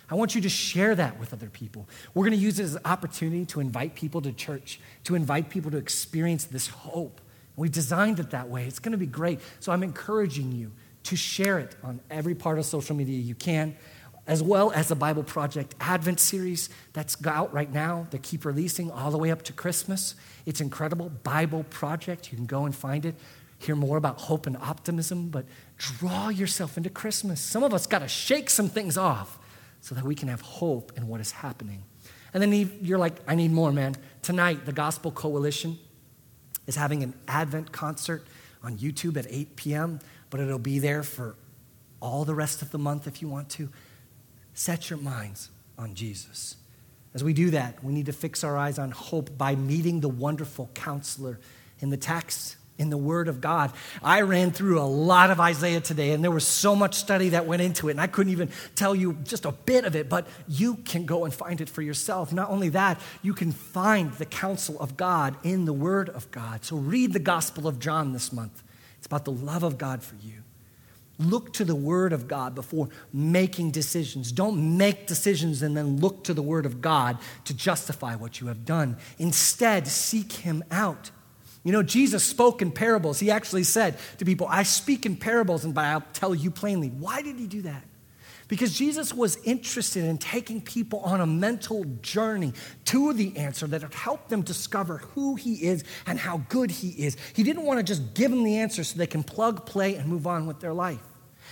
[0.10, 1.88] I want you to share that with other people.
[2.14, 5.50] We're going to use it as an opportunity to invite people to church, to invite
[5.50, 7.22] people to experience this hope.
[7.56, 8.66] We designed it that way.
[8.66, 9.40] It's going to be great.
[9.60, 10.72] So I'm encouraging you
[11.04, 13.76] to share it on every part of social media you can,
[14.28, 18.92] as well as the Bible Project Advent series that's out right now They keep releasing
[18.92, 20.16] all the way up to Christmas.
[20.46, 21.10] It's incredible.
[21.24, 22.32] Bible Project.
[22.32, 23.16] You can go and find it.
[23.58, 25.46] Hear more about hope and optimism, but
[25.78, 27.40] draw yourself into Christmas.
[27.40, 29.40] Some of us got to shake some things off
[29.86, 31.84] so that we can have hope in what is happening.
[32.34, 33.96] And then you're like, I need more, man.
[34.24, 35.78] Tonight, the Gospel Coalition
[36.66, 38.26] is having an Advent concert
[38.64, 40.00] on YouTube at 8 p.m.,
[40.32, 41.36] but it'll be there for
[42.00, 43.70] all the rest of the month if you want to.
[44.56, 46.56] Set your minds on Jesus.
[47.14, 50.10] As we do that, we need to fix our eyes on hope by meeting the
[50.10, 51.40] wonderful counselor
[51.80, 53.72] in the text in the Word of God.
[54.04, 57.46] I ran through a lot of Isaiah today, and there was so much study that
[57.46, 60.28] went into it, and I couldn't even tell you just a bit of it, but
[60.48, 62.34] you can go and find it for yourself.
[62.34, 66.66] Not only that, you can find the counsel of God in the Word of God.
[66.66, 68.64] So read the Gospel of John this month.
[68.98, 70.42] It's about the love of God for you.
[71.18, 74.34] Look to the Word of God before making decisions.
[74.34, 78.48] Don't make decisions and then look to the Word of God to justify what you
[78.48, 78.98] have done.
[79.18, 81.12] Instead, seek Him out.
[81.66, 83.20] You know, Jesus spoke in parables.
[83.20, 86.90] He actually said to people, I speak in parables, and but I'll tell you plainly.
[86.90, 87.84] Why did he do that?
[88.48, 92.54] Because Jesus was interested in taking people on a mental journey
[92.86, 96.90] to the answer that would help them discover who he is and how good he
[96.90, 97.18] is.
[97.34, 100.08] He didn't want to just give them the answer so they can plug, play, and
[100.08, 101.02] move on with their life.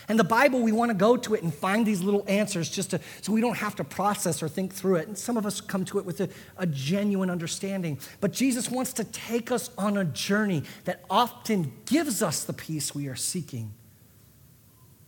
[0.07, 2.91] And the Bible, we want to go to it and find these little answers just
[2.91, 5.07] to, so we don't have to process or think through it.
[5.07, 7.99] And some of us come to it with a, a genuine understanding.
[8.19, 12.93] But Jesus wants to take us on a journey that often gives us the peace
[12.93, 13.73] we are seeking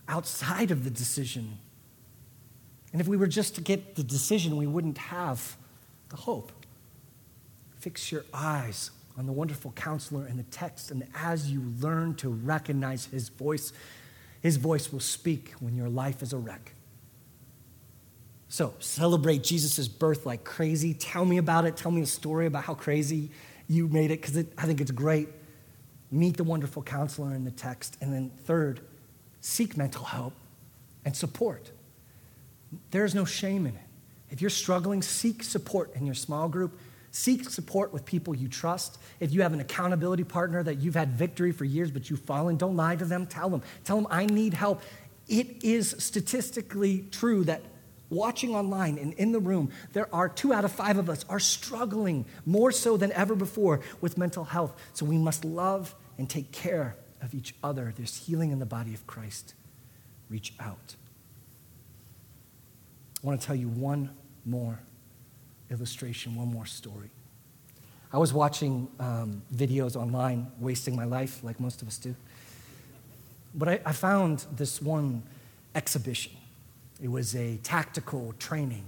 [0.08, 1.58] outside of the decision.
[2.92, 5.56] And if we were just to get the decision, we wouldn't have
[6.08, 6.52] the hope.
[7.78, 10.90] Fix your eyes on the wonderful counselor in the text.
[10.90, 13.72] And as you learn to recognize his voice,
[14.46, 16.72] his voice will speak when your life is a wreck.
[18.48, 20.94] So celebrate Jesus' birth like crazy.
[20.94, 21.76] Tell me about it.
[21.76, 23.30] Tell me a story about how crazy
[23.68, 25.28] you made it, because I think it's great.
[26.12, 27.96] Meet the wonderful counselor in the text.
[28.00, 28.80] And then, third,
[29.40, 30.32] seek mental help
[31.04, 31.72] and support.
[32.92, 33.80] There's no shame in it.
[34.30, 36.78] If you're struggling, seek support in your small group.
[37.16, 38.98] Seek support with people you trust.
[39.20, 42.58] If you have an accountability partner that you've had victory for years, but you've fallen,
[42.58, 43.26] don't lie to them.
[43.26, 43.62] Tell them.
[43.84, 44.82] Tell them, I need help.
[45.26, 47.62] It is statistically true that
[48.10, 51.40] watching online and in the room, there are two out of five of us are
[51.40, 54.78] struggling more so than ever before with mental health.
[54.92, 57.94] So we must love and take care of each other.
[57.96, 59.54] There's healing in the body of Christ.
[60.28, 60.96] Reach out.
[63.24, 64.10] I want to tell you one
[64.44, 64.80] more
[65.70, 67.10] illustration, one more story.
[68.12, 72.14] I was watching um, videos online, wasting my life, like most of us do.
[73.54, 75.22] But I, I found this one
[75.74, 76.32] exhibition
[77.02, 78.84] it was a tactical training,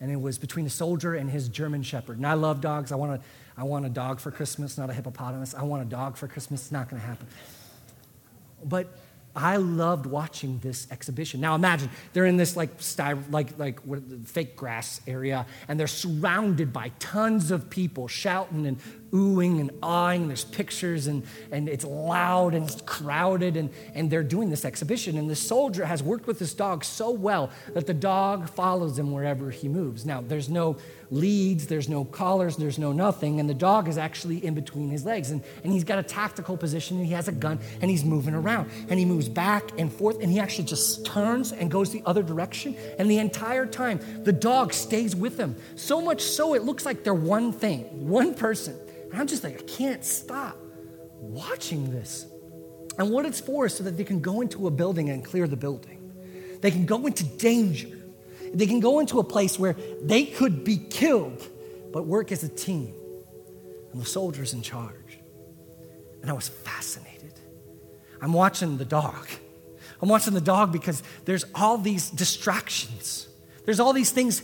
[0.00, 2.16] and it was between a soldier and his German shepherd.
[2.16, 2.92] And I love dogs.
[2.92, 5.54] I want, a, I want a dog for Christmas, not a hippopotamus.
[5.54, 6.62] I want a dog for Christmas.
[6.62, 7.26] It's not going to happen.
[8.64, 8.96] But
[9.34, 11.40] I loved watching this exhibition.
[11.40, 15.86] Now imagine they're in this like sty- like like what, fake grass area, and they're
[15.86, 18.78] surrounded by tons of people shouting and
[19.12, 20.28] oohing and awing.
[20.28, 25.18] There's pictures, and and it's loud and it's crowded, and and they're doing this exhibition.
[25.18, 29.12] And the soldier has worked with this dog so well that the dog follows him
[29.12, 30.06] wherever he moves.
[30.06, 30.76] Now there's no
[31.12, 35.04] leads, there's no collars, there's no nothing, and the dog is actually in between his
[35.04, 35.30] legs.
[35.30, 38.34] And, and he's got a tactical position, and he has a gun, and he's moving
[38.34, 38.70] around.
[38.88, 42.22] And he moves back and forth, and he actually just turns and goes the other
[42.22, 42.74] direction.
[42.98, 45.54] And the entire time, the dog stays with him.
[45.76, 48.78] So much so, it looks like they're one thing, one person.
[49.12, 50.56] And I'm just like, I can't stop
[51.20, 52.26] watching this.
[52.98, 55.46] And what it's for is so that they can go into a building and clear
[55.46, 55.98] the building.
[56.60, 58.02] They can go into danger
[58.54, 61.46] they can go into a place where they could be killed,
[61.92, 62.94] but work as a team.
[63.92, 65.18] And the soldier's in charge.
[66.20, 67.32] And I was fascinated.
[68.20, 69.26] I'm watching the dog.
[70.00, 73.28] I'm watching the dog because there's all these distractions.
[73.64, 74.42] There's all these things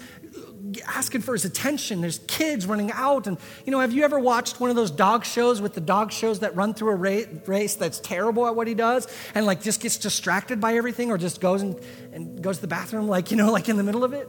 [0.87, 2.01] asking for his attention.
[2.01, 3.27] There's kids running out.
[3.27, 6.12] And, you know, have you ever watched one of those dog shows with the dog
[6.12, 9.81] shows that run through a race that's terrible at what he does and, like, just
[9.81, 11.81] gets distracted by everything or just goes and,
[12.12, 14.29] and goes to the bathroom, like, you know, like in the middle of it?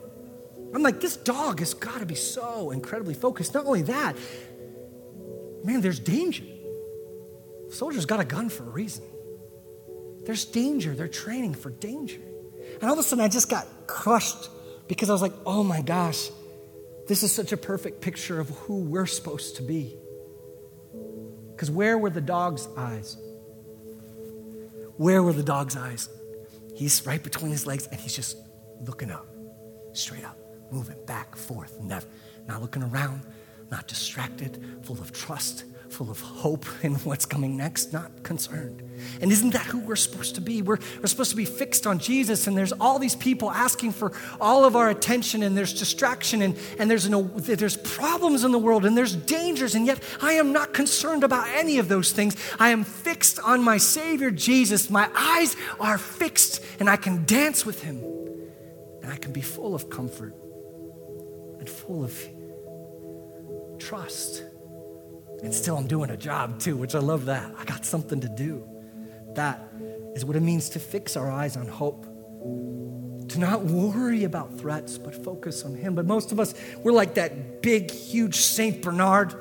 [0.73, 3.53] I'm like, this dog has got to be so incredibly focused.
[3.53, 4.15] Not only that,
[5.63, 6.43] man, there's danger.
[7.69, 9.03] Soldiers got a gun for a reason.
[10.25, 10.93] There's danger.
[10.93, 12.21] They're training for danger.
[12.81, 14.49] And all of a sudden, I just got crushed
[14.89, 16.30] because I was like, oh my gosh,
[17.08, 19.95] this is such a perfect picture of who we're supposed to be.
[21.52, 23.15] Because where were the dog's eyes?
[24.97, 26.10] Where were the dog's eyes?
[26.75, 28.36] He's right between his legs and he's just
[28.82, 29.28] looking up,
[29.93, 30.38] straight up,
[30.71, 32.08] moving back, forth, never,
[32.47, 33.21] not looking around,
[33.69, 38.84] not distracted, full of trust, full of hope in what's coming next, not concerned.
[39.21, 40.62] And isn't that who we're supposed to be?
[40.62, 44.12] We're, we're supposed to be fixed on Jesus, and there's all these people asking for
[44.39, 48.60] all of our attention, and there's distraction, and, and there's, no, there's problems in the
[48.60, 52.36] world, and there's dangers, and yet I am not concerned about any of those things.
[52.60, 54.89] I am fixed on my Savior Jesus.
[54.89, 58.04] My eyes are fixed, and I can dance with Him,
[59.02, 60.36] and I can be full of comfort
[61.60, 62.15] and full of
[63.80, 64.43] trust.
[65.43, 67.52] And still, I'm doing a job too, which I love that.
[67.58, 68.67] I got something to do.
[69.36, 69.62] That
[70.15, 72.06] is what it means to fix our eyes on hope.
[73.30, 75.95] To not worry about threats, but focus on Him.
[75.95, 78.82] But most of us, we're like that big, huge St.
[78.82, 79.36] Bernard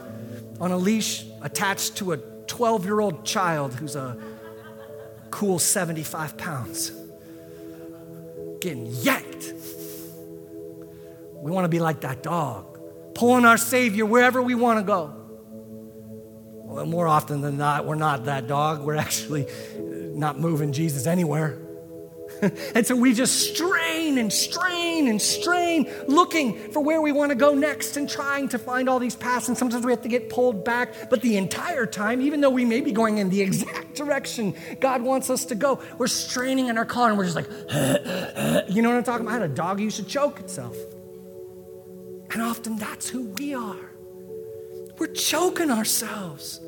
[0.61, 4.17] on a leash attached to a 12 year old child who's a
[5.31, 6.93] cool 75 pounds,
[8.61, 9.53] getting yanked.
[11.35, 12.79] We want to be like that dog,
[13.15, 15.18] pulling our Savior wherever we want to go.
[16.87, 18.83] More often than not, we're not that dog.
[18.83, 19.51] We're actually uh,
[20.15, 21.59] not moving Jesus anywhere.
[22.75, 27.35] and so we just strain and strain and strain, looking for where we want to
[27.35, 29.49] go next and trying to find all these paths.
[29.49, 31.11] And sometimes we have to get pulled back.
[31.11, 35.03] But the entire time, even though we may be going in the exact direction God
[35.03, 37.49] wants us to go, we're straining in our car and we're just like,
[38.69, 39.43] you know what I'm talking about?
[39.43, 40.77] A dog used to choke itself.
[42.31, 43.91] And often that's who we are.
[44.99, 46.61] We're choking ourselves.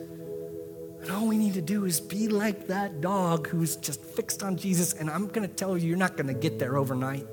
[1.10, 4.94] All we need to do is be like that dog who's just fixed on Jesus.
[4.94, 7.26] And I'm going to tell you, you're not going to get there overnight.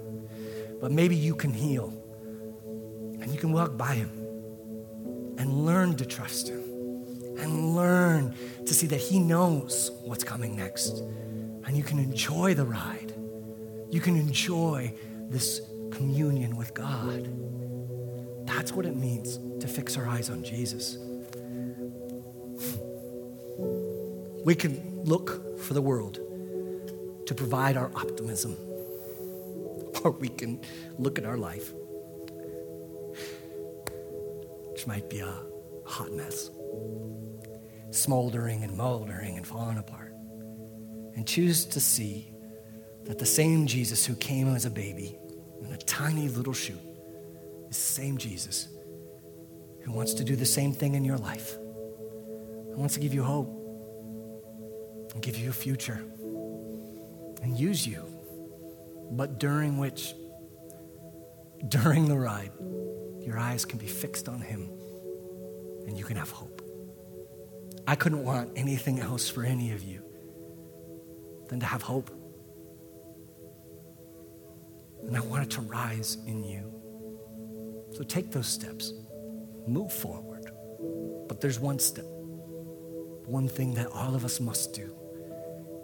[0.81, 1.93] But maybe you can heal.
[3.21, 4.09] And you can walk by him
[5.37, 6.67] and learn to trust him
[7.37, 10.99] and learn to see that He knows what's coming next.
[11.65, 13.13] And you can enjoy the ride.
[13.91, 14.93] You can enjoy
[15.29, 15.61] this
[15.91, 17.29] communion with God.
[18.45, 20.97] That's what it means to fix our eyes on Jesus.
[24.47, 26.21] We can look for the world
[27.25, 28.55] to provide our optimism,
[30.05, 30.61] or we can
[30.97, 31.73] look at our life,
[34.71, 35.33] which might be a
[35.85, 36.49] hot mess,
[37.91, 40.13] smoldering and moldering and falling apart,
[41.15, 42.31] and choose to see
[43.03, 45.19] that the same Jesus who came as a baby
[45.61, 46.79] in a tiny little shoot
[47.63, 48.69] is the same Jesus
[49.83, 51.57] who wants to do the same thing in your life.
[51.57, 53.56] And wants to give you hope
[55.17, 55.99] and give you a future
[57.41, 58.05] and use you,
[59.13, 60.13] but during which,
[61.69, 62.51] during the ride,
[63.19, 64.69] your eyes can be fixed on Him
[65.87, 66.61] and you can have hope.
[67.87, 70.03] I couldn't want anything else for any of you
[71.49, 72.11] than to have hope.
[75.01, 76.71] And I want it to rise in you.
[77.93, 78.93] So take those steps,
[79.65, 80.51] move forward.
[81.27, 84.93] But there's one step, one thing that all of us must do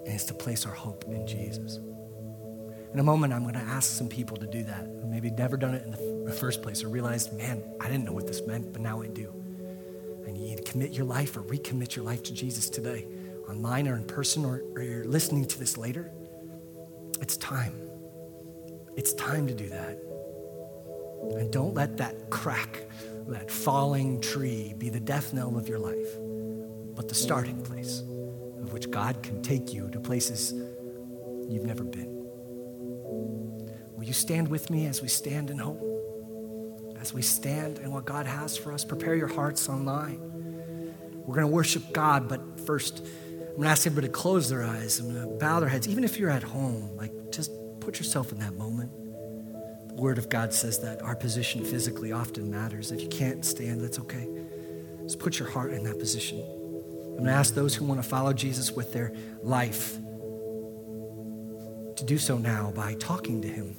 [0.05, 1.79] and it's to place our hope in Jesus.
[2.93, 5.75] In a moment, I'm going to ask some people to do that maybe never done
[5.75, 8.81] it in the first place or realized, man, I didn't know what this meant, but
[8.81, 9.31] now I do.
[10.25, 13.05] And you need to commit your life or recommit your life to Jesus today,
[13.47, 16.11] online or in person, or, or you're listening to this later.
[17.21, 17.79] It's time.
[18.95, 19.99] It's time to do that.
[21.37, 22.87] And don't let that crack,
[23.27, 26.17] that falling tree, be the death knell of your life,
[26.95, 28.01] but the starting place
[28.73, 30.51] which God can take you to places
[31.47, 32.11] you've never been.
[33.95, 35.79] Will you stand with me as we stand in hope?
[36.99, 40.19] As we stand in what God has for us, prepare your hearts online.
[41.13, 44.63] We're going to worship God, but first, I'm going to ask everybody to close their
[44.63, 44.97] eyes.
[44.97, 45.87] To bow their heads.
[45.87, 48.91] Even if you're at home, like just put yourself in that moment.
[49.89, 52.91] The Word of God says that our position physically often matters.
[52.91, 54.27] If you can't stand, that's okay.
[55.03, 56.43] Just put your heart in that position.
[57.13, 59.93] I'm going to ask those who want to follow Jesus with their life
[61.95, 63.75] to do so now by talking to him.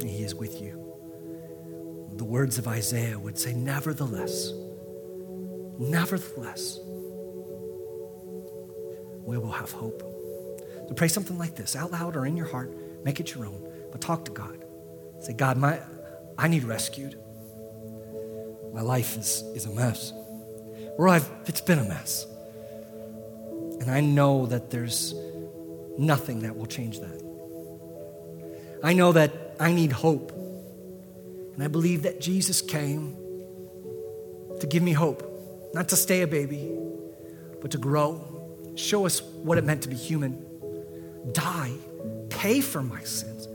[0.00, 0.76] He is with you.
[2.12, 4.52] The words of Isaiah would say, Nevertheless,
[5.76, 6.78] nevertheless,
[9.24, 10.00] we will have hope.
[10.88, 12.72] So pray something like this out loud or in your heart.
[13.04, 14.64] Make it your own, but talk to God.
[15.18, 15.80] Say, God, my,
[16.38, 17.18] I need rescued.
[18.72, 20.12] My life is, is a mess
[21.00, 22.26] or I've, it's been a mess.
[23.80, 25.14] And I know that there's
[25.96, 27.22] nothing that will change that.
[28.84, 30.30] I know that I need hope.
[31.54, 33.16] And I believe that Jesus came
[34.60, 35.22] to give me hope,
[35.72, 36.70] not to stay a baby,
[37.62, 38.22] but to grow,
[38.74, 40.44] show us what it meant to be human,
[41.32, 41.72] die,
[42.28, 43.48] pay for my sins,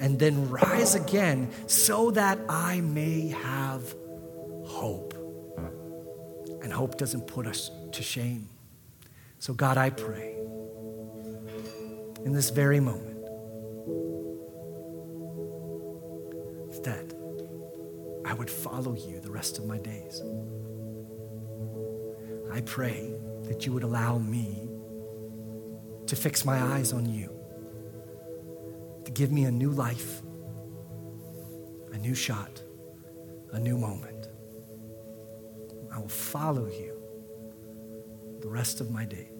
[0.00, 3.94] and then rise again so that I may have
[4.64, 5.14] hope.
[6.62, 8.48] And hope doesn't put us to shame.
[9.38, 10.34] So, God, I pray
[12.24, 13.24] in this very moment
[16.82, 17.14] that
[18.24, 20.20] I would follow you the rest of my days.
[22.52, 24.68] I pray that you would allow me
[26.06, 27.30] to fix my eyes on you,
[29.04, 30.22] to give me a new life,
[31.92, 32.62] a new shot,
[33.52, 34.17] a new moment.
[35.98, 37.02] I will follow you
[38.38, 39.37] the rest of my days.